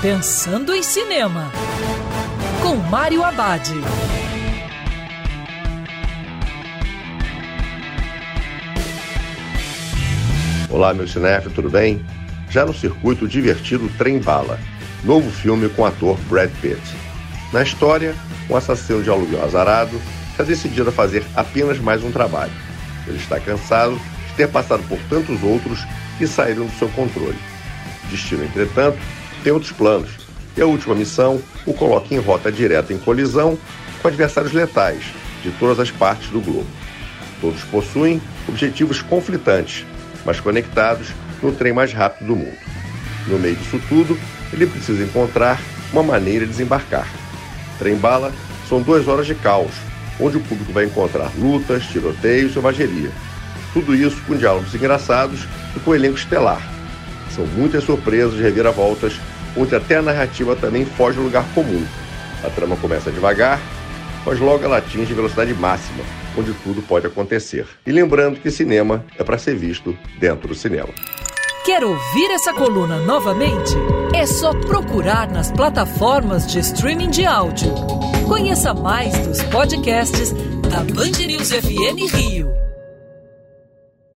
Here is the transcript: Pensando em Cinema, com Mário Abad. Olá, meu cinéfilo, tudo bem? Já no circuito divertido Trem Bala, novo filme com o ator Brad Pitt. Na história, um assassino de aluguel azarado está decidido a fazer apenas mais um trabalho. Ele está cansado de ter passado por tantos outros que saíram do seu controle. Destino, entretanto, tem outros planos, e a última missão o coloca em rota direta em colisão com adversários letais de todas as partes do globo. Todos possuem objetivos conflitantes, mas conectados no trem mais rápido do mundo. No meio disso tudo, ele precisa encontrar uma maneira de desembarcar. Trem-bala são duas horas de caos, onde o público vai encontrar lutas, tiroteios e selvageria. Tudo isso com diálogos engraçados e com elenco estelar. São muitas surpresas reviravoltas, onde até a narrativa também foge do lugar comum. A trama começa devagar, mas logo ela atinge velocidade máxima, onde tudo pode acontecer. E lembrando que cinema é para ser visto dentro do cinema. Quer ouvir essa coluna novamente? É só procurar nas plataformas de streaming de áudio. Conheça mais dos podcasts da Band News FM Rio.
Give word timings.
Pensando 0.00 0.72
em 0.72 0.80
Cinema, 0.80 1.50
com 2.62 2.76
Mário 2.76 3.24
Abad. 3.24 3.68
Olá, 10.70 10.94
meu 10.94 11.08
cinéfilo, 11.08 11.52
tudo 11.52 11.68
bem? 11.68 12.06
Já 12.48 12.64
no 12.64 12.72
circuito 12.72 13.26
divertido 13.26 13.90
Trem 13.98 14.20
Bala, 14.20 14.60
novo 15.02 15.32
filme 15.32 15.68
com 15.68 15.82
o 15.82 15.86
ator 15.86 16.16
Brad 16.28 16.50
Pitt. 16.62 16.80
Na 17.52 17.64
história, 17.64 18.14
um 18.48 18.54
assassino 18.54 19.02
de 19.02 19.10
aluguel 19.10 19.44
azarado 19.44 20.00
está 20.30 20.44
decidido 20.44 20.90
a 20.90 20.92
fazer 20.92 21.26
apenas 21.34 21.80
mais 21.80 22.04
um 22.04 22.12
trabalho. 22.12 22.52
Ele 23.04 23.16
está 23.18 23.40
cansado 23.40 24.00
de 24.28 24.34
ter 24.36 24.48
passado 24.48 24.84
por 24.88 25.00
tantos 25.10 25.42
outros 25.42 25.80
que 26.18 26.26
saíram 26.28 26.66
do 26.66 26.78
seu 26.78 26.88
controle. 26.90 27.38
Destino, 28.08 28.44
entretanto, 28.44 29.17
tem 29.42 29.52
outros 29.52 29.72
planos, 29.72 30.10
e 30.56 30.62
a 30.62 30.66
última 30.66 30.94
missão 30.94 31.40
o 31.66 31.72
coloca 31.72 32.14
em 32.14 32.18
rota 32.18 32.50
direta 32.50 32.92
em 32.92 32.98
colisão 32.98 33.58
com 34.02 34.08
adversários 34.08 34.52
letais 34.52 35.04
de 35.42 35.50
todas 35.52 35.78
as 35.78 35.90
partes 35.90 36.30
do 36.30 36.40
globo. 36.40 36.66
Todos 37.40 37.62
possuem 37.64 38.20
objetivos 38.48 39.00
conflitantes, 39.00 39.86
mas 40.24 40.40
conectados 40.40 41.08
no 41.42 41.52
trem 41.52 41.72
mais 41.72 41.92
rápido 41.92 42.26
do 42.28 42.36
mundo. 42.36 42.58
No 43.28 43.38
meio 43.38 43.56
disso 43.56 43.80
tudo, 43.88 44.18
ele 44.52 44.66
precisa 44.66 45.04
encontrar 45.04 45.60
uma 45.92 46.02
maneira 46.02 46.44
de 46.44 46.50
desembarcar. 46.50 47.06
Trem-bala 47.78 48.32
são 48.68 48.82
duas 48.82 49.06
horas 49.06 49.26
de 49.26 49.34
caos, 49.34 49.72
onde 50.18 50.36
o 50.36 50.40
público 50.40 50.72
vai 50.72 50.84
encontrar 50.84 51.30
lutas, 51.38 51.84
tiroteios 51.86 52.50
e 52.50 52.54
selvageria. 52.54 53.10
Tudo 53.72 53.94
isso 53.94 54.20
com 54.26 54.36
diálogos 54.36 54.74
engraçados 54.74 55.46
e 55.76 55.80
com 55.80 55.94
elenco 55.94 56.18
estelar. 56.18 56.77
São 57.38 57.46
muitas 57.46 57.84
surpresas 57.84 58.40
reviravoltas, 58.40 59.20
onde 59.56 59.72
até 59.72 59.98
a 59.98 60.02
narrativa 60.02 60.56
também 60.56 60.84
foge 60.84 61.18
do 61.18 61.22
lugar 61.22 61.44
comum. 61.54 61.86
A 62.42 62.50
trama 62.50 62.76
começa 62.76 63.12
devagar, 63.12 63.60
mas 64.26 64.40
logo 64.40 64.64
ela 64.64 64.78
atinge 64.78 65.14
velocidade 65.14 65.54
máxima, 65.54 66.02
onde 66.36 66.52
tudo 66.64 66.82
pode 66.82 67.06
acontecer. 67.06 67.64
E 67.86 67.92
lembrando 67.92 68.40
que 68.40 68.50
cinema 68.50 69.04
é 69.16 69.22
para 69.22 69.38
ser 69.38 69.54
visto 69.54 69.96
dentro 70.18 70.48
do 70.48 70.54
cinema. 70.56 70.88
Quer 71.64 71.84
ouvir 71.84 72.28
essa 72.32 72.52
coluna 72.52 72.98
novamente? 73.02 73.76
É 74.12 74.26
só 74.26 74.52
procurar 74.52 75.30
nas 75.30 75.52
plataformas 75.52 76.44
de 76.44 76.58
streaming 76.58 77.10
de 77.10 77.24
áudio. 77.24 77.72
Conheça 78.26 78.74
mais 78.74 79.16
dos 79.18 79.40
podcasts 79.44 80.32
da 80.68 80.78
Band 80.92 81.24
News 81.24 81.52
FM 81.52 82.12
Rio. 82.12 82.67